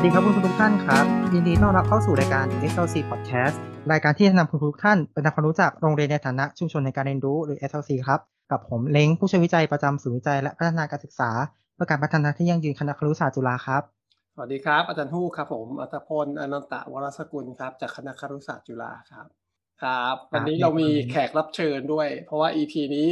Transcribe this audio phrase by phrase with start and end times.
[0.00, 3.56] วัสดีครับคุณครูทุกท่านครับ ยินดีต้อนรับเข้าสู่รายการ SLC Podcast
[3.92, 8.20] รายการที่จะนำคุณครูทุกท่านไปทำความรู้จักโรงเรียนในฐานะชุมชนในการเรียนรู้หรือ SLC ครับ
[8.50, 11.30] กับผมเล้งผู้ช่วยวิจัยประจำศูนย์วิจัยและพัฒนาการศึกษา
[11.74, 13.82] เพื่อการพัฒนาที่ยั่งยืนคณะครุศาสตร์จุฬาครับ
[14.34, 19.26] สวัสดีครับอาจารย์ฮู้ครับผมอัตพลอนันตะวรสกุลครับจากคณะครุศาสตร์จุฬาครับ
[19.82, 23.08] ครับวันนี้เรามีแขกรับเชิญด้วย เพราะว่า EP นี้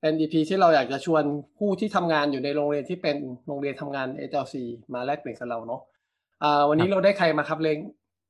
[0.00, 1.22] เป็น EP ที่เราอยากจะชวน
[1.58, 4.54] ผู้ที่ทำงานอยู่ในโรงเรียนที่เป็นโรงเรียนทำงาน HLC
[4.94, 5.99] มาแลกเปลี่ยนกับเราเนาะอ่า
[6.68, 7.78] วันนี้เราได้ใครมาครับเล้ง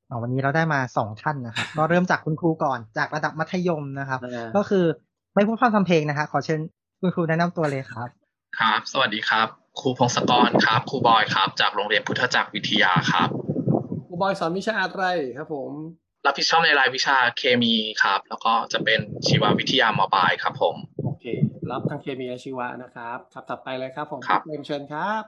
[0.09, 4.19] อ่าวันนี้เราได้มาสองท่านนะครับก็เริ่มจากคุณครูก่อนจากระดับมัธยมนะครับ
[4.55, 4.85] ก็คือ
[5.35, 6.59] ไม่พูดพร่ำทำเพลงนะคะขอเชิญ
[6.99, 8.07] คุณครูแนะนำตัวเลยครับ
[8.59, 9.47] ครับ สวัสดีครับ
[9.79, 13.27] ครูพงศกรครับ ครูบอยครับ จากโรงเรียนพุทธจักรวิทยาครับ
[14.07, 15.05] ครูบอยสอนวิชาอะไร
[15.37, 15.71] ครับผม
[16.25, 17.73] รับผิดชอบในรายวิชาเคมี
[18.03, 21.25] ครับ แล้วก็จะเป็นชีววิทยามปลายครับผม โอเค
[21.71, 25.21] รับทั้งเคมีและชีวะนะครับ ครับ ถัดไปเลยครับผมครับเรียนเชิญครับ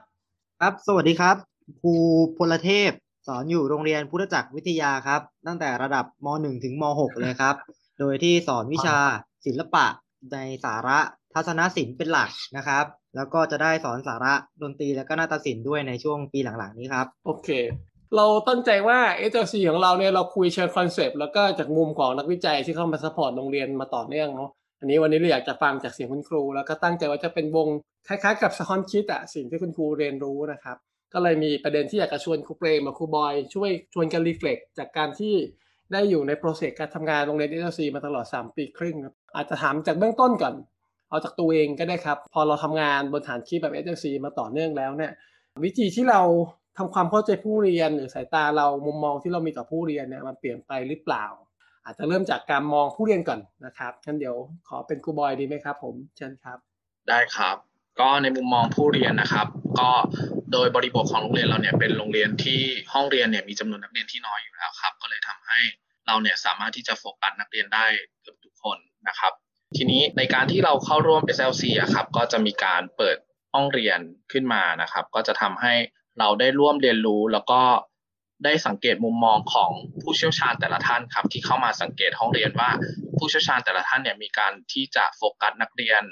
[0.60, 1.94] ครับ สวัสดีครับ ครู
[2.38, 2.90] พลเทพ
[3.28, 7.54] สอนอยู่โรงเรียนพุทธจักรวิทยาครับ ตั้งแต่ระดับม .1 ถึงม .6 เลยครับ
[8.00, 8.98] โดยที่สอนวิชา
[9.46, 9.86] ศิลปะ
[10.32, 10.98] ในสาระ
[11.34, 12.84] ทัศนศิลป์เป็นหลักนะครับ
[13.16, 17.48] แล้วก็จะได้สอนสาระดนตรีและก็นาฏศิลป์ด้วยในช่วงปีหลังๆนี้ครับ โอเค
[18.16, 18.98] เราตั้งใจว่า
[19.30, 27.68] HLC ของเราเนี่ยเราคุยเชิง concept แล้วก็จากมุมของนักวิจัยที่เข้ามา support โรงเรียนมาต่อเนื่องเนาะอันนี้วันนี้เราอยากจะฟังจากเสียงคุณครู แล้วก็ตั้งใจว่าจะเป็นวง
[28.08, 30.76] คล้ายๆ กับสะท้อนคิดอะสิ่งที่คุณครูเรียนรู้นะครับ
[31.14, 35.34] ก็เลยมีประเด็นที่อยากจะชวนครูเปรมกับครูบอย ช่วยชวนกัน reflect จากการที่
[35.92, 40.54] ได้อยู่ใน process การทำงานโรงเรียน HLC มาตลอด 3 ปีครึ่งครับอาจจะถามจากเบื้องต้นก่อน
[41.08, 45.12] เอาจากตัวเองก็ได้ครับ พอเราทำงานบนฐานคิดแบบ HLC มาต่อเนื่องแล้วเนี่ย
[45.64, 46.20] วิธีที่เรา
[46.78, 51.26] ทำความเข้าใจผู้เรียนหรือสายตาเรามุมมองที่เรามีต่อผู้เรียนเนี่ยมันเปลี่ยนไปหรือเปล่า
[51.84, 54.36] อาจจะเริ่มจากการมองผู้เรียนก่อนนะครับงั้นเดี๋ยว
[54.68, 56.58] ขอเป็นครูบอยดีไหมครับ ผมเชิญครับ
[57.08, 59.46] ได้ครับ ก็ในมุมมองผู้เรียนนะครับ
[59.80, 59.90] ก็
[60.52, 62.60] โดยบริบทของโรงเรียนเราเนี่ยเป็นโรงเรียนที่
[62.92, 65.58] ห้องเรียนเนี่ยมีจำนวนนักเรียนที่น้อยอยู่แล้วครับ ก็เลยทำให้
[66.06, 67.86] เราเนี่ยสามารถที่จะโฟกัสนักเรียนได้
[68.22, 68.78] เกือบทุกคน
[69.08, 69.32] นะครับ
[69.76, 73.16] ทีนี้ในการที่เราเข้าร่วม SLC อะครับก็จะมีการเปิด
[73.54, 73.98] ห้องเรียน
[74.32, 75.74] ขึ้นมานะครับ ก็จะทำให้
[76.18, 77.60] เราได้ร่วมเรียนรู้แล้วก็
[78.44, 79.70] ได้สังเกตมุมมองของ
[80.02, 82.70] ผู้เชี่ยวชาญแต่ละท่านครับ ที่เข้ามาสังเกตห้องเรียนว่า
[83.18, 86.02] ผู้เชี่ยวชาญแต่ละท่านเนี่ยมีการที่จะโฟกัสนักเรียน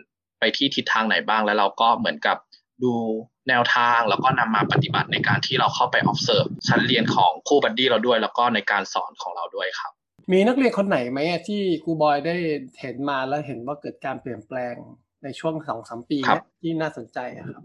[0.42, 2.36] ไปที่ทิศทางไหนบ้างแล้วเราก็เหมือนกับ
[2.84, 2.92] ดู
[3.48, 9.92] แนวทางแล้วก็นำมาปฏิบัติในการที่เราเข้าไป observe ชั้นเรียนของคู่บัดดี้เราด้วย แล้วก็ในการสอนของเราด้วยครับ
[10.32, 12.36] มีนักเรียนคนไหนไหมอะที่ครูบอยได้
[12.80, 14.74] เห็นมาแล้วเห็นว่าเกิดการเปลี่ยนแปลง
[15.24, 17.62] ในช่วงสองสามปีครับเนี่ยที่น่าสนใจอะครับ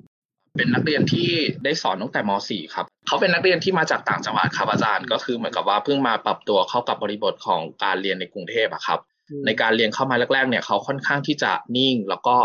[0.57, 1.29] เป็นนักเรียนที่
[1.63, 8.99] ได้สอนตั้งแต่ม .4 ครับเขาเป็นนักเรียนที่มาจากต่างจังหวัดครับอาจารย์ ก็คือเหมือนกับว่าเพิ่งมาปรับตัวเข้ากับบริบทของการเรียนในกรุงเทพอะครับ
[9.45, 12.35] ในการเรียนเข้ามาแรกๆเนี่ยเขาค่อนข้างที่จะนิ่ง แล้วก็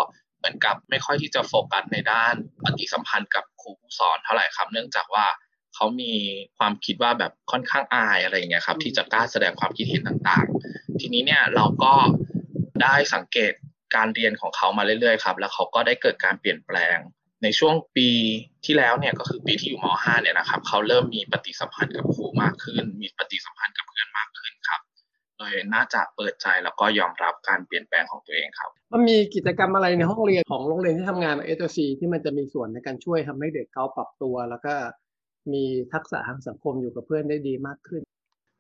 [0.43, 5.27] เหมือนกับไม่ค่อยที่จะโฟกัสในด้านปฏิสัมพันธ์กับครูผู้สอนเท่าไหร่ครับ เนื่องจากว่า
[5.75, 6.15] เขามี
[6.59, 11.93] ความคิดว่าแบบค่อนข้างอายอะไรอย่างเงี้ยครับ ที่จะกล้าแสดงความคิดเห็นต่างๆ ทีนี้เนี่ยเราก็
[12.83, 13.53] ได้สังเกต
[13.95, 16.99] การเรียนของเขามาเรื่อยๆครับ แล้วเขาก็ได้เกิดการเปลี่ยนแปลง
[17.43, 18.09] ในช่วงปี
[18.65, 24.81] ที่แล้วเนี่ยก็คือปีที่อยู่ม .5 เนี่ยนะครับเขาเริ่มมีปฏิสัมพันธ์กับครูมากขึ้น มีปฏิสัมพันธ์กับเพื่อนมากขึ้นครับ
[25.43, 34.75] โดยน่าจะเปิดใจแล้วก็ยอมรับการเปลี่ยนแปลงของตัวเองครับ มันมีกิจกรรมอะไรในห้องเรียนของโรงเรียนที่ทำงานเอ c ที่มันจะมีส่วนในการช่วยทำให้เด็กเขาปรับตัว แล้วก็
[35.53, 38.03] มีทักษะทางสังคมอยู่กับเพื่อนได้ดีมากขึ้น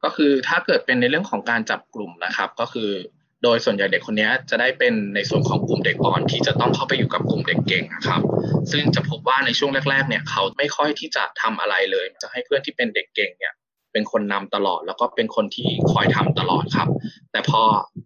[0.04, 2.90] ก็คือถ้าเกิดเป็นในเรื่องของการจับกลุ่มนะครับ ก็คือ
[3.42, 8.20] โดยส่วนใหญ่เด็กคนนี้จะได้เป็นในส่วนของกลุ่มเด็กอ่อนที่จะต้องเข้าไปอยู่กับกลุ่มเด็กเก่งนะครับ
[8.72, 13.52] ซึ่งจะพบว่าในช่วงแรก ๆ เนี่ยเขาไม่ค่อยที่จะทำอะไรเลย จะให้เพื่อนที่เป็นเด็กเก่งเนี่ย
[13.92, 16.88] เป็นคนนำตลอด แล้วก็เป็นคนที่คอยทำตลอดครับ
[17.32, 17.60] แต่พอ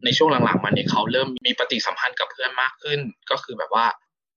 [0.04, 2.98] ในช่วงหลังๆมาเนี่ยเขาเริ่มมีปฏิสัมพันธ์กับเพื่อนมากขึ้น
[3.30, 3.86] ก็คือแบบว่า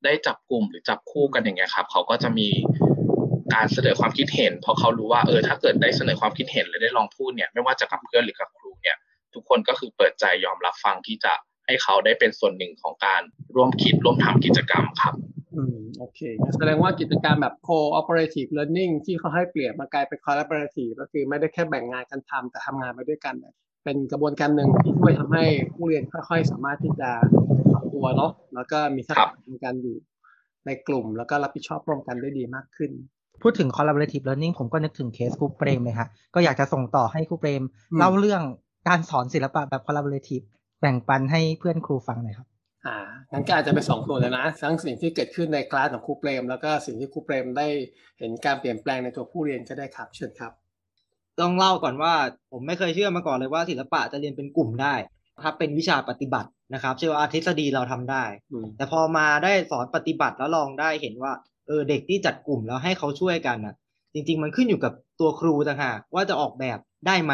[0.03, 2.49] ได้จับกลุ่มหรือจับคู่กันอย่างเงี้ยครับ เขาก็จะมี
[3.53, 8.97] การเสนอความคิดเห็น เพราะเขารู้ว่าเออถ้าเกิดได้เสนอความคิดเห็นหรือได้ลองพูดเนี่ยไม่ว่าจะกับเพื่อนหรือกับครูเนี่ย
[9.33, 11.33] ทุกคนก็คือเปิดใจยอมรับฟังที่จะ
[11.65, 13.21] ให้เขาได้เป็นส่วนหนึ่งของการ
[13.55, 15.13] ร่วมคิดร่วมทำกิจกรรมครับ
[15.59, 23.53] อืมโอเคงั้นแสดงว่ากิจกรรมแบบ cooperative learning ที่เขาให้เปลี่ยนมากลายเป็น collaborative ก็คือไม่ได้แค่แบ่งงานกันทำแต่ทำงานไปด้วยกันเนี่ย
[23.83, 25.45] เป็นกระบวนการหนึ่งที่ช่วยทำให้
[25.75, 27.09] ผู้เรียนค่อยๆ สามารถที่จะ
[27.71, 29.95] ปรับตัวเนาะแล้วก็มีทักครัษะบในการอยู่
[30.65, 32.91] ในกลุ่ม แล้วก็รับผิดชอบร่วมกันได้ดีมากขึ้น
[33.41, 38.41] พูดถึง collaborative learning ผมก็นึกถึงเคสครูเปรมเลยฮะก็อยากจะส่งต่อให้ครูเปรมอืมเล่าเรื่อง
[38.87, 40.45] การสอนศิลปะแบบ collaborative
[40.81, 42.48] แบ่งปันให้เพื่อนครูฟังหน่อยครับ
[42.85, 42.97] อ่า
[43.31, 47.67] งั้นก็อาจจะเป็นสองส่วนเลยนะ ทั้งสิ่งที่เกิดขึ้นในคลาสของครูเปรม แล้วก็สิ่งที่ครูเปรมได้
[48.19, 50.51] เห็นการเปลี่ยนแปลงในตัวผู้เรียนก็ได้ครับ เชิญครับ
[51.39, 52.13] ต้องเล่าก่อนว่า
[52.51, 54.95] ผมไม่เคยเชื่อมาก่อนเลยว่าศิลปะจะเรียนเป็นกลุ่มได้
[55.43, 61.33] ถ้าเป็นวิชาปฏิบัตินะครับ เชื่อว่าทฤษฎีเราทำได้อืมแต่พอมาได้สอนปฏิบัติแล้วลองได้เห็นว่า
[61.67, 63.75] เออเด็กที่จัดกลุ่มแล้วให้เขาช่วยกันน่ะ
[64.13, 67.33] จริง ๆ มันขึ้นอยู่กับตัวครูต่างหากว่าจะออกแบบได้ไหม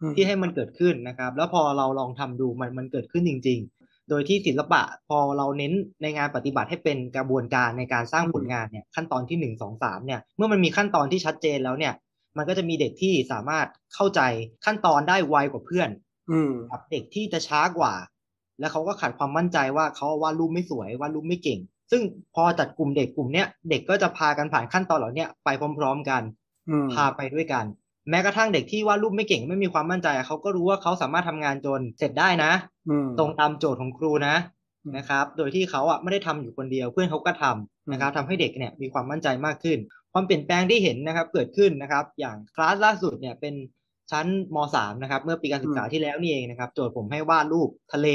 [0.00, 3.79] อืมที่ให้มันเกิดขึ้นนะครับ แล้วพอเราลองทำดูมันมันเกิดขึ้นจริง ๆ
[4.10, 5.72] โดยที่ศิลปะพอเราเน้น
[6.02, 11.94] ในงานปฏิบัติให้เป็นกระบวนการในการสร้างผลงานเนี่ยขั้นตอนที่หนึ่งสองสามเนี่ยเมื่อมันมีขั้นตอนที่ชัดเจนแล้วเนี่ย
[12.36, 14.20] มันก็จะมีเด็กที่สามารถเข้าใจ
[14.64, 15.90] ขั้นตอนได้ไวกว่าเพื่อน
[16.30, 17.94] อืมกับเด็กที่จะช้ากว่า
[18.60, 21.60] แล้วเขาก็ขาดความมั่นใจว่าเขาวาดรูปไม่สวยวาดรูปไม่เก่ง
[21.90, 22.02] ซึ่ง
[22.34, 25.48] พอจัดกลุ่มเด็กกลุ่มเนี้ยเด็กก็จะพากันผ่านขั้นตอนเหล่าเนี้ยไป
[25.78, 26.22] พร้อม ๆ กัน
[26.68, 27.64] อืมพาไปด้วยกัน
[28.10, 32.52] แม้กระทั่งเด็กที่วาดรูปไม่เก่งไม่มีความมั่นใจเขาก็รู้ว่าเขาสามารถทำงานจนเสร็จได้นะ
[32.88, 34.36] อืมตรงตามโจทย์ของครูนะ
[34.84, 39.78] อืมนะครับ โดยที่เขาอะไม่ได้ทำอยู่คนเดียวเพื่อนเขาก็ทำนะครับอืมทำให้เด็กเนี่ยมีความมั่นใจมากขึ้น
[40.12, 43.54] ความเปลี่ยนแปลงที่เห็นนะครับเกิดขึ้นนะครับ อย่างคลาสล่าสุดเนี่ยเป็น
[44.10, 48.08] ชั้นม .3 นะครับ เมื่อปีการศึกษาที่แล้วนี่เองนะครับ โจทย์ผมให้วาดรูปทะเล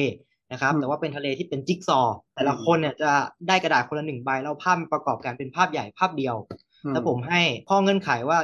[0.52, 3.12] นะครับ แต่ว่าเป็นทะเลที่เป็นจิ๊กซอว์แต่ละคนเนี่ยจะ
[3.48, 6.36] ได้กระดาษคนละหนึ่งใบแล้วภาพประกอบกันเป็นภาพใหญ่ภาพเดียว
[6.92, 8.40] แล้วผมให้ข้อเงื่อนไขว่า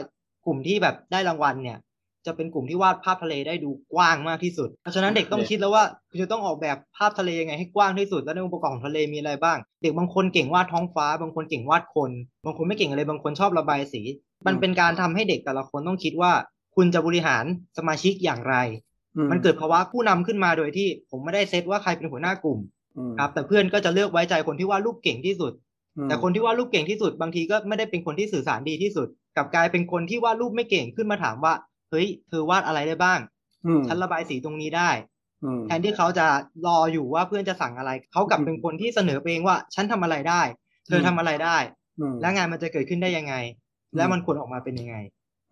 [0.46, 1.78] กลุ่มที่แบบได้รางวัลเนี่ย
[2.26, 12.12] จะเป็นกลุ่มที่วาดภาพทะเลได้ดูกว้างมากที่สุด เพราะฉะนั้นเด็กต้องคิดแล้วว่าคุณจะต้องออกแบบภาพทะเลยังไงให้กว้างที่สุด แล้วในองค์ประกอบของทะเลมีอะไรบ้าง เด็กบางคนเก่งวาดท้องฟ้า บางคนเก่งวาดคน
[12.46, 14.02] บางคนไม่เก่งอะไร บางคนชอบระบายสี
[14.48, 16.32] มันเป็นการทำให้เด็กแต่ละคนต้องคิดว่า
[16.76, 17.46] คุณจะบริหาร
[17.78, 18.56] สมาชิกอย่างไร
[19.18, 22.60] อืมันเกิดภาวะผู้นำขึ้นมาโดยที่ ผมไม่ได้เซตว่าใครเป็นหัวหน้ากลุ่ม
[22.98, 25.54] อืมครับ แต่เพื่อนก็จะเลือกไว้ใจคนที่วาดรูปเก่งที่สุด
[25.98, 31.54] อืมแต่คนที่วาดรูปเก่งที่สุด บางทีก็ไม่ได้เป็นคนที่สื่อสารดีที่สุด กลับกลายเป็นคนที่วาดรูปไม่เก่งขึ้นมาถามว่า
[31.90, 33.20] เฮ้ย เธอวาดอะไรได้บ้าง
[33.66, 34.90] อืมฉันระบายสีตรงนี้ได้
[35.44, 36.26] อืมแทนที่เขาจะ
[36.68, 40.42] รออยู่ว่าเพื่อนจะสั่งอะไร เขากลับเป็นคนที่เสนอเองว่า ฉันทำอะไรได้
[40.88, 41.58] เธอทำอะไรได้
[42.00, 43.36] อืมแล้วงานมันจะเกิดขึ้นได้ยังไง
[43.92, 44.96] อืมแล้วมันควรออกมาเป็นยังไง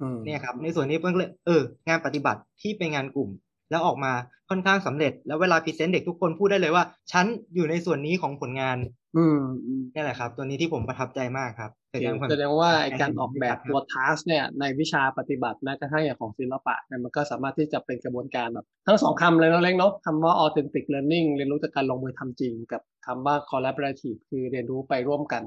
[0.02, 3.30] อืมเนี่ยครับ ในส่วนนี้เพิ่งเลยเอองานปฏิบัติที่เป็นงานกลุ่ม
[3.70, 4.12] แล้วออกมา
[4.50, 7.26] ค่อนข้างสำเร็จ แล้วเวลาพรีเซนต์เด็กทุกคนพูดได้เลยว่า ฉัน
[7.56, 8.78] อยู่ในส่วนนี้ของผลงาน
[9.18, 25.44] อืมอืมนี่แหละครับ ตัวนี้ที่ผมประทับใจมากครับโอเคแสดงว่าไอ้การออกแบบตัวทัสเนี่ย ในวิชาปฏิบัติแม้กระทั่งอย่างของศิลปะเนี่ยมันก็สามารถที่จะเป็นกระบวนการแบบทั้งสองคำเลยเนาะเล้งเนาะคำว่า authentic learning เรียนรู้จากการลงมือทำจริง กับคำว่า collaborative คือเรียนรู้ไปร่วมกัน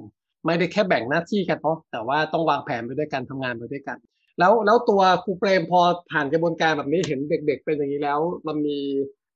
[0.46, 3.98] ไม่ได้แค่แบ่งหน้าที่กันเนาะแต่ว่าต้องวางแผนไปด้วยกันทำงานไปด้วยกัน
[4.38, 5.80] แล้วแล้วตัวครูเปรมพอ
[6.10, 8.78] ผ่านกระบวนการแบบนี้เห็นเด็ก ๆ เป็นอย่างนี้แล้ว มันมี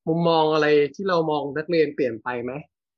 [0.09, 2.53] มุมมองอะไรที่เรามองนักเรียนเปลี่ยนไปไหม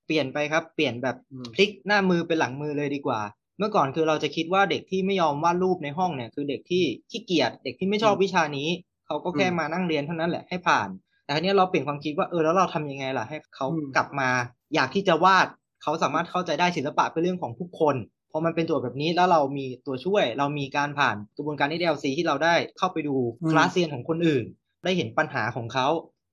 [0.08, 3.20] เปลี่ยนไปครับ เปลี่ยนแบบอืมพลิกหน้ามือเป็นหลังมือเลยดีกว่า
[3.58, 8.69] เมื่อก่อนคือเราจะคิดว่าเด็กที่ไม่ยอมวาดรูปในห้องเนี่ยคือเด็กที่ขี้เกียจเด็กที่ไม่ชอบวิชานี้
[9.06, 10.88] เขาก็แค่อืมมานั่งเรียนเท่านั้นแหละให้ผ่าน
[11.25, 14.31] แต่ทีนี้เราเปลี่ยนความคิดว่าเออแล้วเราทำยังไงล่ะให้เขาอืมกลับมา
[14.75, 15.46] อยากที่จะวาด
[15.82, 17.96] เขาสามารถเข้าใจได้ศิลปะเป็นเรื่องของทุกคน
[18.31, 24.44] พอมันเป็นโจทย์แบบนี้แล้วเรามีตัวช่วย เรามีการผ่านกระบวนการ DLC ที่เราได้เข้าไปดูอืมคลาสเรียนของคนอื่น
[24.84, 25.88] ได้เห็นปัญหาของเขา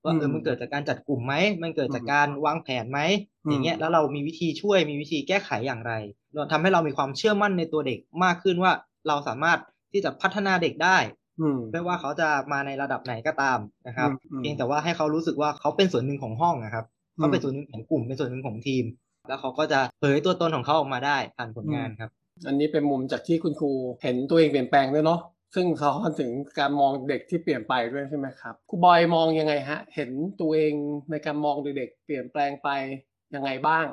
[0.06, 3.00] ว่าเออมมันเกิดจากการจัดกลุ่มไหมมันเกิดจากอืมการวางแผนไหม
[3.46, 5.92] อืมอย่างเงี้ยแล้วเรามีวิธีช่วยมีวิธีแก้ไขอย่างไร
[6.34, 8.72] เราทำให้เรามีความเชื่อมั่นในตัวเด็กมากขึ้นว่า
[9.08, 9.58] เราสามารถ
[9.92, 10.98] ที่จะพัฒนาเด็กได้
[11.40, 16.84] อืมไม่ว่าเขาจะมาในระดับไหนก็ตามนะครับอืมอืมเพียงแต่ว่าให้เขารู้สึกว่าเขาเป็นส่วนหนึ่งของห้องนะครับ
[17.18, 18.84] อืมเขาเป็นส่วนหนึ่งของกลุ่มเป็นส่วนหนึ่งของทีม
[19.28, 22.10] แล้วเขาก็จะเผยตัวตนของเขาออกมาได้ผ่านผลงานครับ
[22.46, 23.70] อันนี้เป็นมุมจากที่คุณครู
[24.02, 25.20] เห็นตัวเองเปลี่ยนแปลงด้วยเนาะ
[25.54, 25.90] ซึ่งเขา
[26.20, 30.10] ถึงการมองเด็กที่เปลี่ยนไปด้วยใช่ไหมครับครูบอยมองยังไงฮะ เห็น
[30.40, 30.74] ตัวเอง
[31.10, 32.68] ในการมองเด็กๆเปลี่ยนแปลงไป
[33.34, 33.86] ยังไงบ้าง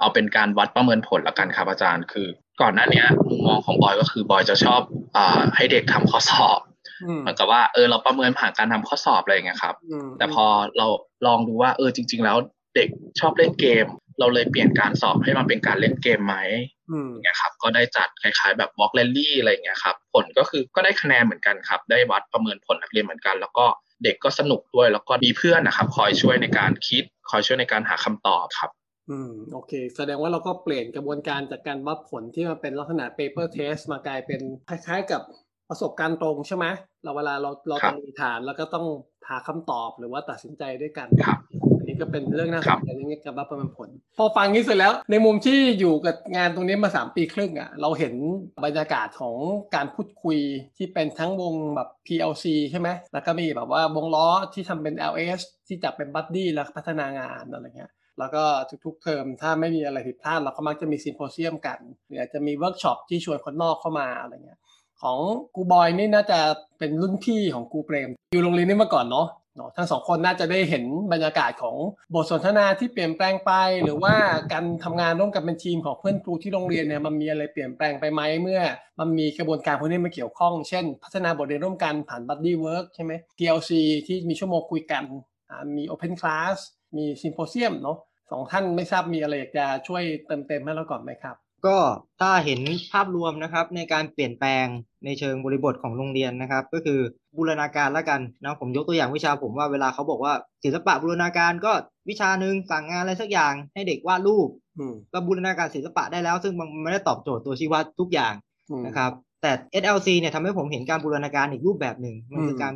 [0.00, 2.26] เอาเป็นการวัดประเมินผลละกันครับอาจารย์ คือ
[2.60, 4.80] ก่อนหน้าเนี้ยมุมมองของบอยก็คือบอยจะชอบ
[5.16, 6.60] อ่าให้เด็กทำข้อสอบ
[7.04, 10.44] อืมเหมือนกับว่าเออเราประเมินผ่านการทำข้อสอบอะไรอย่างเงี้ยครับอืมแต่พอ
[10.78, 10.86] เรา
[11.26, 12.36] ลองดูว่าเออจริง ๆ แล้ว
[12.74, 12.88] เด็ก
[13.20, 13.86] ชอบเล่นเกม
[14.18, 16.36] เราเลยเปลี่ยนการสอบให้มันเป็นการเล่นเกมไหม
[16.90, 23.66] อืมอย่างเงี้ยครับก็ได้จัดคล้ายๆแบบ walk rally อะไรอย่างเงี้ยครับผลก็คือก็ได้คะแนนเหมือนกันครับ ได้วัดประเมินผลนักเรียนเหมือนกัน แล้วก็
[24.04, 28.70] เด็กก็สนุกด้วยแล้วก็มีเพื่อนนะครับ คอยช่วยในการคิด คอยช่วยในการหาคำตอบครับ
[29.10, 35.22] อืมโอเค แสดงว่าเราก็เปลี่ยนกระบวนการจากการวัดผลที่มันเป็นลักษณะ paper test มากลายเป็นคล้ายๆกับ
[35.68, 36.66] ประสบการณ์ตรงใช่ไหม
[37.04, 38.86] เราเวลาเราเราครัต้บองมีฐานแล้วก็ต้อง
[39.28, 41.38] หาคำตอบหรือว่าตัดสินใจด้วยกันครับ
[41.78, 43.88] อันนี้ ก็เป็นเรื่องน่าสครันบใจในแง่การวัดประเมินผล
[44.18, 48.14] พอฟังนี้เสร็จแล้ว ในมุมที่อยู่กับงานตรงนี้มาสามปีครึ่งอะเราเห็น
[48.64, 49.36] บรรยากาศของ
[49.74, 50.38] การพูดคุย
[50.76, 58.44] ที่เป็นทั้งวงแบบ PLC ใช่ไหมแล้วก็มีแบบว่าวงล้อที่ทำเป็น LS ที่จับเป็นบัดดี้แล้วพัฒนางานอะไรเงี้ยแล้วก็
[58.84, 64.60] ทุกๆเทอมถ้าไม่มีอะไรผิดพลาดเราก็มักจะมีซิมโพเซียมกันหรืออาจจะมีเวิร์กช็อปที่ชวนคนนอกเข้ามาอะไรเงี้ย
[65.02, 65.18] ของ
[65.54, 66.38] กูบอยนี่น่าจะ
[66.78, 69.26] เป็นรุ่นพี่ของกูเปรม อยู่โรงเรียนนี้มาก่อนเนาะ
[69.56, 71.76] เนาะทั้งสองคนน่าจะได้เห็นบรรยากาศของ
[72.14, 73.52] บทสนทนาที่เปลี่ยนแปลงไป
[73.82, 74.14] หรือว่า
[74.52, 78.60] การทำงานร่วมกันเป็นทีมของเพื่อนครูที่โรงเรียนเนี่ยมันมีอะไรเปลี่ยนแปลงไปไหมเมื่อ
[79.00, 83.70] มันมีกระบวนการพวกนี้มาเกี่ยวข้อง เช่น พัฒนาบทเรียนร่วมกันผ่าน Buddy Work ใช่ไหม PLC
[84.06, 85.04] ที่มีชั่วโมงคุยกัน
[85.76, 86.56] มี Open Class
[86.96, 87.98] มี Symposium เนาะ
[88.30, 91.36] สองท่านไม่ทราบมีอะไรอยากจะช่วยเติมเต็มให้เราก่อนไหมครับ
[91.66, 91.76] ก็
[92.20, 92.60] ถ้าเห็น
[92.92, 94.66] ภาพรวมนะครับในการเปลี่ยนแปลง
[95.04, 97.00] ในเชิงบริบทของโรงเรียนนะครับ ก็คือ
[97.36, 101.72] บูรณาการละกันนะผมยกตัวอย่างวิชาผมว่าเวลาเขาบอกว่าศิลปะบูรณาการก็
[102.08, 104.48] วิชาหนึ่งสั่งงานอะไรสักอย่างให้เด็กวาดรูป
[104.78, 108.34] อืมก็บูรณาการศิลปะได้แล้ว ซึ่งมันไม่ได้ตอบโจทย์ตัวชี้วัดทุกอย่าง
[108.70, 109.12] อืมนะครับ
[109.42, 109.52] แต่
[109.82, 112.72] SLC เนี่ยทำให้ผมเห็นการบูรณาการอีกรูปแบบหนึ่งมันคือมการ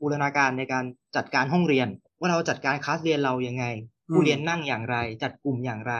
[0.00, 0.84] บูรณาการในการ
[1.16, 1.88] จัดการห้องเรียน
[2.18, 3.64] ว่าเราจัดการคลาสเรียนเรายังไง
[4.08, 5.94] อืมผู้เรียนนั่งอย่างไร จัดกลุ่มอย่างไร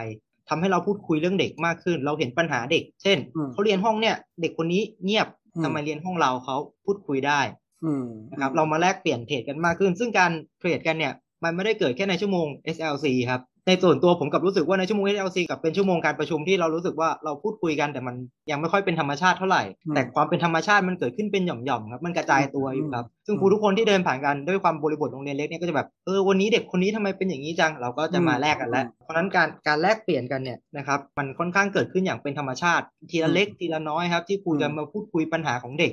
[0.48, 7.40] ทำให้เราพูดคุยเรื่องเด็กมากขึ้น เราเห็นปัญหาเด็ก เช่นอืมเขาเรียนห้องเนี่ย เด็กคนนี้เงียบอืมทำไมเรียนห้องเราเขาพูดคุยได้
[7.84, 11.12] อืมนะครับ เรามาแลกเปลี่ยนเทรดกันมากขึ้น ซึ่งการเทรดกันเนี่ย
[11.44, 18.14] มันไม่ได้เกิดแค่ในชั่วโมง SLC ครับ ในส่วนตัวผมกับรู้สึกว่าในชั่วโมง SLC กับเป็นชั่วโมงการประชุมที่เรารู้สึกว่าเราพูดคุยกันแต่มัน
[18.50, 35.92] ยังไม่ค่อยเป็นธรรมชาติเท่าไหร่อืมแต่ความเป็นธรรมชาติมันเกิดขึ้นเป็นหย่อมๆครับมันกระจายตัวอยู่ครับ ซึ่งครูอืมทุกคนที่เดินผ่านกันด้วยความบริบทโรงเรียนเล็กเนี่ยก็จะแบบเออวันนี้เด็กคนนี้ทำไมเป็นอย่างนี้จังเราก็จะมาอืมแลกกันแล้ว เพราะฉะนั้นการการแลกเปลี่ยนกันเนี่ยนะครับมันค่อนข้างเกิดขึ้นอย่างเป็นธรรมชาติ ทีละเล็กทีละน้อยครับ ที่ครูอืมจะมาพูดคุยปัญหาของเด็ก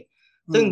[0.54, 0.66] ซึ่ง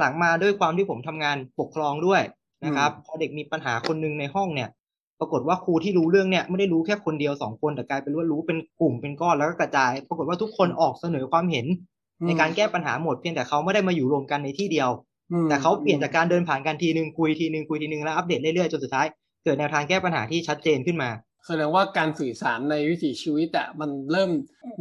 [0.00, 2.22] หลังๆมาด้วยความที่ผมทำงานปกครองด้วย
[2.64, 4.68] นะครับพอเด็กมีปัญหาคนหนึงในห้องเนี่ย
[5.20, 11.66] ปรากฏว่าครูที่รู้เรื่องเนี่ยไม่ได้รู้แค่คนเดียวสองคนแต่กลายเป็นว่ารู้เป็นกลุ่มเป็นก้อนแล้วก็กระจาย ปรากฏว่าทุกคนออกเสนอความเห็น
[12.26, 14.90] ในการแก้ปัญหาหมดเพียงแต่เขาไม่ได้มาอยู่รวมกันในที่เดียว
[15.32, 19.06] อืมแต่เขาเปลี่ยนจากการเดินผ่านกันทีหนึ่งคุยทีหนึ่งคุยทีหนึ่งแล้วอัปเดตเรื่อยๆจนสุดท้าย
[19.44, 21.10] เกิดแนวทางแก้ปัญหาที่ชัดเจนขึ้นมา
[21.46, 24.30] แสดงว่าการสื่อสารในวิถีชีวิตอะมันเริ่ม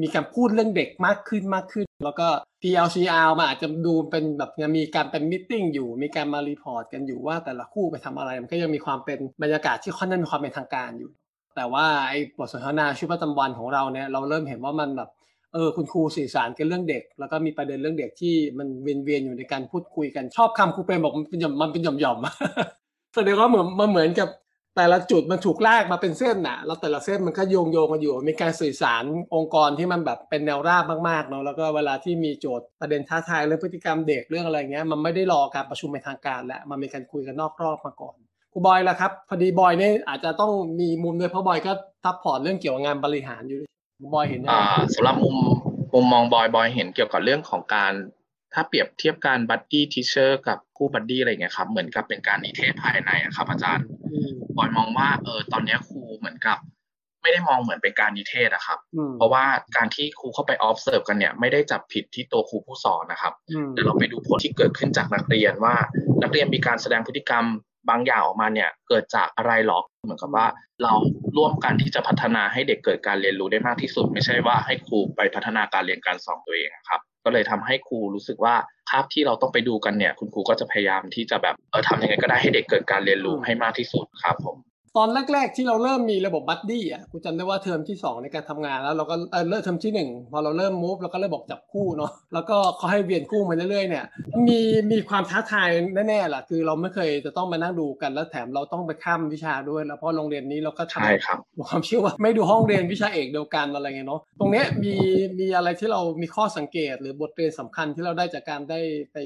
[0.02, 2.28] มีการพูดเรื่องเด็กมากขึ้นมากขึ้น แล้วก็
[2.62, 11.12] PLCR มันอาจจะดูเป็นแบบยังมีการเป็น meeting อยู่ มีการมา report กันอยู่ว่าแต่ละคู่ไปทำอะไร มันก็ยังมีความเป็นบรรยากาศที่ค่อนข้างมีความเป็นทางการอยู่
[11.56, 15.10] แต่ว่าไอ้บทสนทนาชีวิตประจำวันของเราเนี่ยเราเริ่มเห็นว่ามันแบบ
[15.54, 24.30] เออคุณครูสื่อสารกันเรื่องเด็ก แล้วก็มีประเด็นเรื่องเด็กที่มันเวียนๆอยู่ในการพูดคุยกันชอบคำครูเปรมบอกมันเป็นหย่อมมันเป็นหย่อมๆแสดงว่าเหมือนมันเหมือนกับ
[24.76, 29.04] แต่ละจุดมันถูกลากมาเป็นเส้นน่ะแล้วแต่ละเส้นมันก็โยงโยงกันอยู่ มีการสื่อสาร
[29.36, 38.16] องค์กรที่มันแบบเป็นแนวราบมากๆเนาะแล้วก็เวลาที่มีโจทย์ประเด็นท้าทายเรื่องพฤติกรรมเด็กเรื่องอะไรเงี้ยมันไม่ได้รอการประชุมเป็นทางการแล้วมันมีการคุยกันนอกรอบมาก่อน
[38.54, 41.72] ครูบอยละครับพอดีบอยเนี่ยอาจจะต้องมีมุมด้วยเพราะบอยก็
[42.04, 43.60] ทับพอร์ตเรื่องเกี่ยวกับงานบริหารอยู่
[44.00, 44.64] ครูบอยเห็นอ่า
[44.96, 45.36] สำหรับมุม
[45.94, 47.94] มุมมองบอยบอยเห็นเกี่ยวกับเรื่องของการ
[48.56, 56.58] ถ้าเปรียบเทียบการ buddy teacher กับคู่ buddy อะไรเงี้ยครับ เหมือนกับเป็นการนิเทศภายในอะครับ อาจารย์อืมบอยมองว่าเออตอนเนี้ยครูเหมือนกับ
[57.22, 59.46] ไม่ได้มองเหมือนเป็นการนิเทศอะครับอืมเพราะว่า
[59.76, 65.76] การที่ครูเข้าไป observe กันเนี่ย ไม่ได้จับผิดที่ตัวครูผู้สอนนะครับอืมแต่เราไปดูผลที่เกิดขึ้นจากนักเรียนว่า
[66.22, 67.46] นักเรียนมีการแสดงพฤติกรรม
[67.90, 70.48] บางอย่างออกมาเนี่ยเกิดจากอะไรหรอเหมือนกับว่า
[70.84, 70.94] เรา
[71.38, 78.56] ร่วมกันที่จะพัฒนาให้เด็กเกิดการเรียนรู้ได้มากที่สุด ไม่ใช่ว่าให้ครูไปพัฒนาการเรียนการสอนตัวเองอะครับ ก็เลยทำให้ครูรู้สึกว่า
[78.90, 84.58] คาบที่เราต้องไปดูกันเนี่ย คุณครูก็จะพยายามที่จะแบบเออทำยังไงก็ได้ให้เด็กเกิดการเรียนรู้ให้มากที่สุดครับผม
[84.98, 94.06] ตอนแรก ๆ ที่เราเริ่มมีระบบบัดดี้อะกูจำได้ว่าเทอมที่สองในการทำงานแล้วเราก็เออเริ่มเทอมที่หนึ่งพอเราเริ่มมูฟเราก็เริ่มบอกจับคู่เนาะแล้วก็เขาให้เวียนคู่มาเรื่อยๆเนี่ย
[94.48, 94.60] มี
[94.92, 95.70] มีความท้าทาย
[96.08, 104.94] แน่ๆล่ะคือเราไม่เคยจะต้องมานั่งดูกันแล้วแถมเราต้องไปข้ามวิชาด้วยแล้วเพราะโรงเรียนนี้เราก็ทำใช่ครับความเชื่อว่าไม่ดูห้องเรียนวิชาเอกเดียวกันอะไรเงี้ยเนาะตรงเนี้ยมี
[105.40, 108.80] มีอะไรที่เรามีข้อสังเกต หรือบทเรียนสำคัญที่เราได้จากการได้
[109.14, 109.18] ไป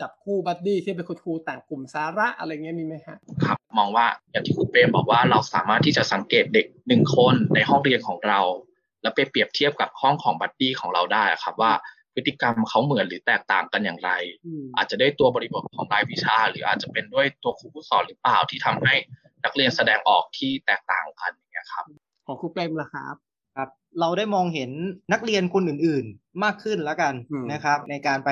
[0.00, 8.40] จับคู่ buddy ที่เป็นคุณครูต่างกลุ่มสาระอะไรเงี้ยมีไหมฮะครับ มองว่าอย่างที่ครูเปรมบอกว่าเราสามารถที่จะสังเกตเด็กหนึ่งคนในห้องเรียนของเรา
[9.02, 11.72] แล้วไปเปรียบเทียบกับห้องของ buddy ของเราได้อะครับว่า
[12.14, 14.10] พฤติกรรมเขาเหมือนหรือแตกต่างกันอย่างไร
[14.46, 18.94] อืมอาจจะได้ตัวบริบทของรายวิชา หรืออาจจะเป็นด้วยตัวครูผู้สอนหรือเปล่าที่ทำให้
[19.44, 21.84] นักเรียนแสดงออกที่แตกต่างกันอย่างเงี้ยครับ
[22.26, 23.14] ของครูเปรมล่ะครับ
[23.56, 23.68] ครับ
[24.00, 24.70] เราได้มองเห็น
[25.12, 28.30] นักเรียนคนอื่นๆ มากขึ้นแล้วกันอืมนะครับ ในการไป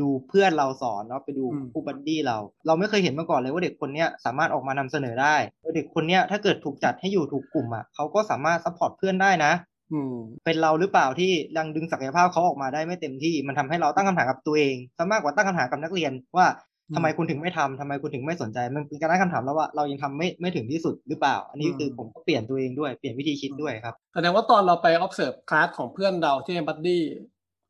[0.00, 5.36] ดูเพื่อนเราสอนเนาะไปดูอืมคู่ buddy เรา เราไม่เคยเห็นมาก่อนเลยว่าเด็กคนเนี้ยสามารถออกมานำเสนอได้
[5.76, 9.52] เด็กคนเนี้ยถ้าเกิดถูกจัดให้อยู่ถูกกลุ่มอะเขาก็สามารถ support เพื่อนได้นะ
[9.92, 10.14] อืม
[10.44, 27.02] เป็นเราหรือเปล่าที่ยังดึงศักยภาพเขาออกมาได้ไม่เต็มที่ มันทำให้เราตั้งคำถามกับตัวเองซะมากกว่าตั้งคำถามกับนักเรียนว่าอืม ทำไมคุณถึงไม่ทำทำไมคุณถึงไม่สนใจ มันเป็นการตั้งคำถามแล้วว่าเรายังทำไม่ไม่ถึงที่สุดหรือเปล่า อันนี้คือผมก็เปลี่ยนตัวเองด้วยเปลี่ยนวิธีคิดด้วยครับแสดงว่าตอนเราไป observe คลาสของเพื่อนเราที่เป็นบัดดี้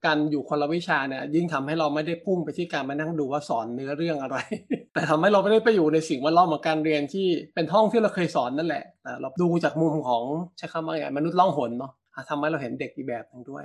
[0.06, 4.37] การอยู่คนละวิชาเนี่ยยิ่งทำให้เราไม่ได้พุ่งไปที่การมานั่งดูว่าสอนเนื้อเรื่องอะไร
[4.92, 10.23] แต่ทำให้เราไม่ได้ไปอยู่ในสิ่งแวดล้อมของการเรียนที่เป็นห้องที่เราเคยสอนนั่นแหละแต่เราดูจากมุมของ
[10.59, 13.64] ใช้คำว่าไงมนุษย์ล่องหนเนาะอะทำให้เราเห็นเด็กอีกแบบหนึงด้วย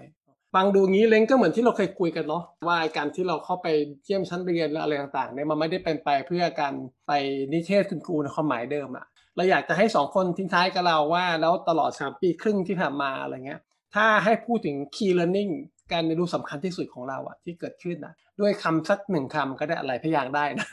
[0.56, 3.68] ฟังดูงี้เล้งก็เหมือนที่เราเคยคุยกันเนาะว่าการที่เราเข้าไป
[4.04, 6.74] เยี่ยมชั้นเรียนและอะไรต่างๆเนี่ยมันไม่ได้เป็นไปเพื่อการ
[7.08, 7.12] ไป
[7.54, 13.62] นิเทศคุณครูในความหมายเดิมอะเราอยากจะให้สองคนทิ้งท้ายกับเราว่า แล้วตลอดสามปีครึ่งที่ผ่านมาอะไรเงี้ย
[13.96, 15.52] ถ้าให้พูดถึง key learning
[15.92, 20.68] การเรียนรู้สำคัญที่สุดของเราอะที่เกิดขึ้นอะด้วยคำสักหนึ่งคำก็ได้อะไรพยางได้นะ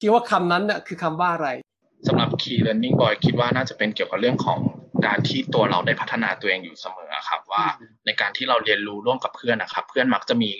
[0.00, 1.48] คิดว่าคำนั้นเนี่ยคือคำว่าอะไร
[2.06, 4.58] สำหรับ Key Learning Boy คิดว่าน่าจะเป็นเกี่ยวกับเรื่องของ
[5.06, 7.64] การที่ตัวเราได้พัฒนาตัวเองอยู่เสมอครับ ว่า
[8.06, 10.50] ในการที่เราเรียนรู้ร่วมกับเพื่อนนะครับ เพื่อนมักจะมี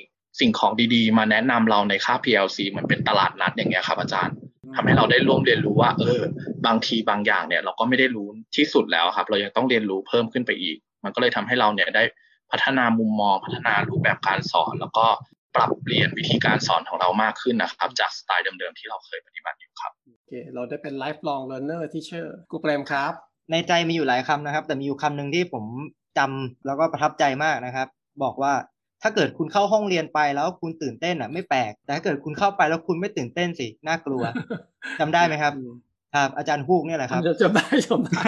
[0.40, 4.34] สิ่งของดีๆ มาแนะนำเราในค่า PLC เหมือนเป็นตลาดนัดอย่างเงี้ยครับ อาจารย์
[4.74, 6.20] ทำให้เราได้ร่วมเรียนรู้ว่า เออ
[6.66, 12.04] บางทีบางอย่างเนี่ย เราก็ไม่ได้รู้ที่สุดแล้วครับ เรายังต้องเรียนรู้เพิ่มขึ้นไปอีก มันก็เลยทำให้เราเนี่ยได้
[12.50, 15.06] พัฒนามุมมอง พัฒนารูปแบบการสอน แล้วก็
[15.54, 23.12] ปรับเปลี่ยนวิธีการสอนของเรามากขึ้นนะครับ จากสไตล์เดิมๆที่เราเคยปฏิบัติอยู่ครับโอเคเราได้เป็น lifelong learner teacher กูเปรมครับ
[23.50, 25.64] ในใจมีอยู่หลายคำนะครับ แต่มีอยู่คำหนึ่งที่ผม
[26.18, 27.88] จำแล้วก็ประทับใจมากนะครับ
[28.22, 28.52] บอกว่า
[29.02, 34.22] ถ้าเกิดคุณเข้าห้องเรียนไปแล้วคุณตื่นเต้นอะ ไม่แปลก แต่ถ้าเกิดคุณเข้าไปแล้วคุณไม่ตื่นเต้นสิน่ากลัว
[35.00, 35.52] จำได้ไหมครับ
[36.14, 38.22] ครับ อาจารย์ฮูกเนี่ยแหละครับจะจำได้จำได้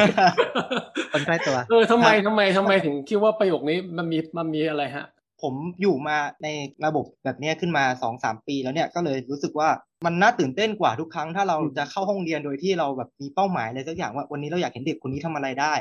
[1.13, 5.07] คนใกล้ตัวเออทำไมทำไมทำไมถึงคิดว่าประโยคนี้มันมีมันมีอะไรฮะ
[5.43, 6.49] ผมอยู่มาใน
[6.87, 9.69] ระบบแบบเนี้ยขึ้นมาสองสามปีแล้วเนี่ยก็เลยรู้สึกว่า
[10.05, 15.75] มันน่าตื่นเต้นกว่าทุกครั้งถ้าเราอืมจะเข้าห้องเรียนโดยที่เราแบบมีเป้าหมายอะไรสักอย่างว่าวันนี้เราอยากเห็นเด็กคนนี้ทำอะไรได้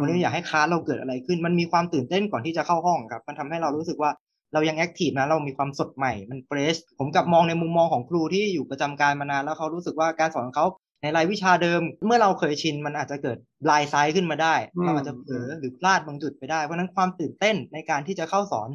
[0.00, 4.10] วันนี้อยากให้คลาสเราเกิดอะไรขึ้น มันมีความตื่นเต้นก่อนที่จะเข้าห้องครับ มันทำให้เรารู้สึกว่า
[4.52, 10.66] เรายังแอคทีฟนะเรามีความสดใหม่มันเฟรชผมกลับมองในมุมมองของครูที่อยู่ประจำการมานานแล้วเขารู้สึกว่าการสอนของเขา
[11.02, 18.68] ในรายวิชาเดิม เมื่อเราเคยชินมันอาจจะเกิดบลายไซด์ขึ้นมาได้อืมเราอาจจะเผลอหรือพลาดบางจุดไปได้เพราะฉะนั้นความตื่นเต้นในการที่จะเข้าสอน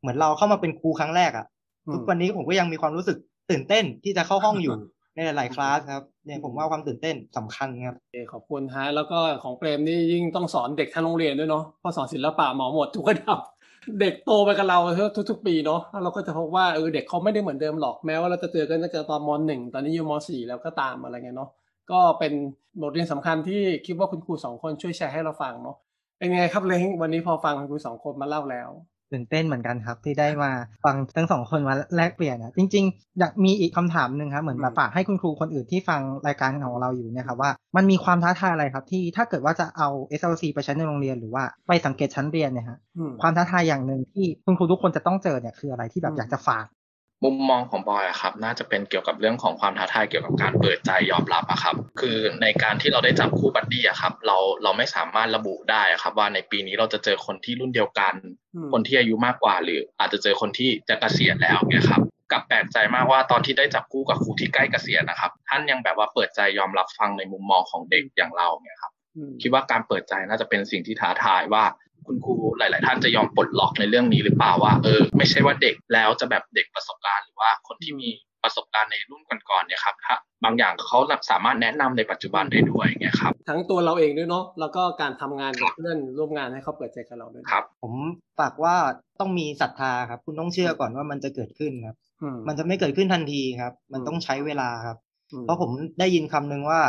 [0.00, 1.46] เหมือนเราเข้ามาเป็นครูครั้งแรกอะ
[1.86, 3.18] อืมทุกวันนี้ผมก็ยังมีความรู้สึก
[3.50, 4.74] ตื่นเต้นที่จะเข้าห้องอยู่
[5.14, 13.38] ในหลาย ๆ คลาสครับเนี่ยผมว่าความตื่นเต้นสำคัญครับโอเคขอบคุณฮะแล้วก็ของเปรมนี่ยิ่งต้องสอนเด็กทั้งโรงเรียนด้วยเนาะเพราะสอนศิลปะหมอหมดทุกระดับ
[14.00, 14.78] เด็กโตไปกับเรา
[15.30, 21.50] ทุกๆปีเนาะแล้วเราก็จะพบว่าเออเด็กเขาไม่ได้เหมือนเดิมหรอกแม้ว่าเราจะเจอกันตั้งแต่ตอนมหนึ่งตอนนี้อยู่มสี่แล้วก็ตามอะไรเงี้ยเนาะ
[21.90, 22.32] ก็เป็น
[22.82, 25.76] บทเรียนสำคัญที่คิดว่าคุณครูสองคนช่วยแชร์ให้เราฟังเนาะ
[26.18, 28.68] เป็นไงครับเล้งวันนี้พอฟังคุณครูสองคนมาเล่าแล้ว
[29.12, 30.50] ตื่นเต้นเหมือนกันครับ ที่ได้มา
[30.84, 39.88] ฟังทั้งสองคนมาแลกเปลี่ยนนะจริง ๆ อยากมีอีกคำถามหนึ่งครับเหมือนแบบอืมฝากให้คุณครูคนอื่นที่ฟังรายการของเราอยู่เนี่ยครับว่ามันมีความท้าทายอะไรครับ ที่ถ้าเกิดว่าจะเอา
[40.20, 46.66] SLC ไปใช้ในโรงเรียนหรือว่าไปสังเกตชั้นเรียนเนี่ยฮะอืมความท้าทายอย่างหนึ่งที่คุณครูทุกคนจะต้องเจอเนี่ยคืออะไรที่แบอืบมอยากจะฝาก
[47.24, 58.14] มุมมองของบอยอะครับ น่าจะเป็นเกี่ยวกับเรื่องของความท้าทายเกี่ยวกับการเปิดใจยอมรับอะครับ คือในการที่เราได้จับคู่บัดดี้อะครับ เราเราไม่สามารถระบุได้อะครับ ว่าในปีนี้เราจะเจอคนที่รุ่นเดียวกัน
[58.54, 62.02] อืมคนที่อายุมากกว่า หรืออาจจะเจอคนที่จะเกษียณแล้วเนี่ยครับ
[62.32, 71.64] กลับแปลกใจมากว่าตอนที่ได้จับคู่กับครูที่ใกล้เกษียณนะครับ ท่านยังแบบว่าเปิดใจยอมรับฟังในมุมมองของเด็กอย่างเราเนี่ยครับอืมคิดว่าการเปิดใจน่าจะเป็นสิ่งที่ท้าทายว่า
[72.06, 78.08] คุณครูหลาย ๆ ท่านจะยอมปลดล็อกในเรื่องนี้หรือเปล่าว่าเออไม่ใช่ว่าเด็กแล้วจะแบบเด็กประสบการณ์หรือว่าคนที่มี
[78.42, 80.14] ประสบการณ์ในรุ่นก่อนๆเนี่ยครับถ้า
[80.44, 80.98] บางอย่างเขา
[81.30, 87.94] สามารถแนะนำในปัจจุบันได้ด้วยอย่างเงี้ยครับทั้งตัวเราเองด้วยเนาะแล้วก็การทำงานกับเพื่อนร่วมงานให้เขาเปิดใจกับเราด้วยครับ ผม
[88.40, 88.74] ฝากว่า
[89.20, 94.96] ต้องมีศรัทธาครับ คุณต้องเชื่อก่อนว่ามันจะเกิดขึ้นครับอืมมันจะไม่เกิดขึ้นทันทีครับ มันอืมต้องใช้เวลาครับ
[95.32, 96.80] อืเพราะผมได้ยินคำหนึ่งว่า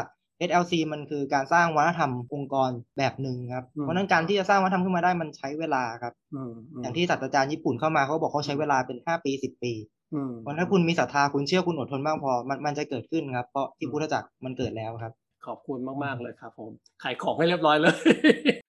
[0.49, 9.73] SLC มันคือการสร้างวัฒนธรรมองค์กรแบบหนึ่งครับ เพราะฉะนั้นการที่จะสร้างวัฒนธรรมขึ้นมาได้มันใช้เวลาครับอืมมอย่างที่ศาสตราจารย์ญี่ปุ่นเข้ามาเขาบอกเขาใช้เวลาเป็นห้าปีสิบปี
[10.13, 15.13] อืมเพราะถ้าคุณมีศรัทธาคุณเชื่อคุณอดทนมากพอมันมันจะเกิดขึ้นครับ เพราะที่อืมพุทธจักรมันเกิดแล้วครับ
[15.47, 16.71] ขอบคุณมากๆเลยครับ ผม
[17.03, 17.95] ขายของให้เรียบร้อยเลย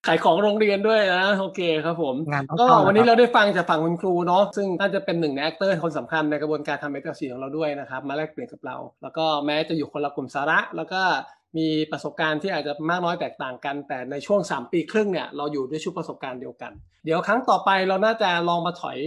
[0.07, 11.03] ขายของโรงเรียนด้วยนะโอเคครับผมงานต้องก็เข้าแล้ววันนี้ครับเราได้ฟังจากฝั่งคุณครูเนาะซึ่งน่าจะเป็นหนึ่งใน actor คนสำคัญในกระบวนการทำ SLC ของเราด้วยนะครับ มาแลกเปลี่ยนกับเรา แล้วก็แม้จะอยู่คนละกลุ่มสาระแล้วก็
[11.57, 16.73] มีประสบการณ์ที่อาจจะมากน้อยแตกต่างกัน แต่ในช่วง 3 ปีครึ่งเนี่ยเราอยู่ด้วยชุดประสบการณ์เดียวกัน
[17.05, 18.99] เดี๋ยวครั้งต่อไปเราน่าจะลองมาถอย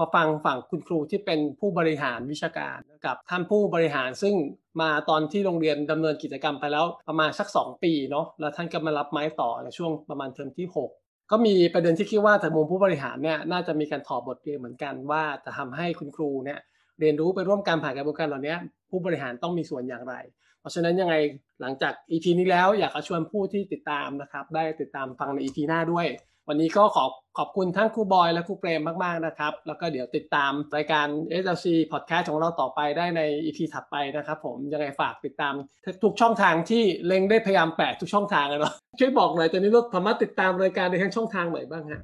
[0.00, 4.34] มาฟังฝั่งคุณครูที่เป็นผู้บริหารวิชาการกับท่านผู้บริหารซึ่ง
[4.80, 16.58] มาตอนที่โรงเรียนดำเนินกิจกรรมไปแล้วประมาณสัก 2 ปีเนาะแล้วท่านก็มารับไม้ต่อในช่วงประมาณเทอมที่ 6 ก็มีประเด็นที่คิดว่าจากมุมผู้บริหารเนี่ยน่าจะมีการถอดบทเรียนเหมือนกันว่าจะทำให้คุณครูเนี่ย
[17.00, 18.54] เรียนรู้ไปร่วมการผ่านกระบวนการเหล่านี้
[18.90, 20.14] ผู้บริหารต้องมีส่วนอย่างไร
[20.60, 21.14] เพราะฉะนั้นยังไง
[21.60, 26.06] หลังจาก EP นี้แล้วอยากจะชวนผู้ที่ติดตามนะครับ ได้ติดตามฟังใน EP หน้าด้วย
[26.48, 27.04] วันนี้ก็ขอ
[27.38, 31.06] ขอบคุณทั้งครูบอยและครูเปรมมากๆนะครับ แล้วก็เดี๋ยวติดตามรายการ
[31.42, 35.54] SLC Podcast ของเราต่อไปได้ใน EP ถัดไปนะครับ ผมยังไงฝากติดตาม
[36.02, 42.00] ทุกช่องทางที่เล็งได้พยายามแปะทุกช่องทางเลยเนาะช่วยบอกหน่อยตอนนี้เราสามารถติดตามรายการได้ทั้งช่องทางไหนบ้างฮะ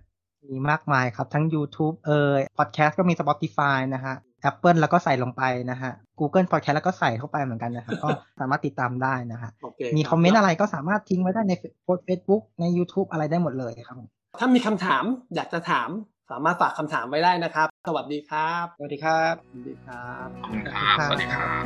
[0.50, 4.14] มีมากมายครับ ทั้ง YouTube เอ่ย Podcast ก็มี Spotify นะฮะ
[4.50, 8.08] Apple แล้วก็ใส่ลงไปนะฮะ Google Podcast แล้วก็ใส่เข้าไปเหมือนกันนะครับก็
[8.40, 14.08] สามารถติดตามได้นะฮะโอเคมีรับคอมเมนต์อะไรก็สามารถทิ้งไว้ได้ในโพสต์ Facebook ใน YouTube อะไรได้หมดเลยครับผม
[14.40, 15.04] ถ้ามีคำถาม
[15.34, 15.88] อยากจะถาม
[16.30, 21.64] สามารถฝากคำถามไว้ได้นะครับ สวัสดีครับ สวัสดีครับ สวัสดีครับขอบคุณครับสวัสดีครับ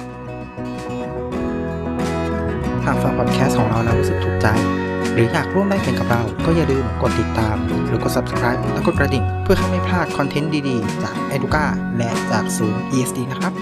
[2.84, 4.46] หากฟังพอดแคสต์ของเราแล้วรู้สึกถูกใจ
[5.12, 11.64] หรืออยากร่วมได้เป็นกับเรา ก็อย่าลืมกดติดตาม หรือกด subscribe และกดกระดิ่ง เพื่อให้ไม่พลาดคอนเทนต์ดีๆ จาก Educa
[11.96, 13.52] และจากศูนย์ ESD นะครับ